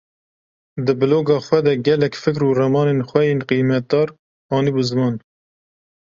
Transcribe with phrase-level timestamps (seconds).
[0.85, 4.09] Di bloga xwe de gelek fikr û ramanên xwe yên qîmetdar
[4.55, 5.15] anîbû ziman.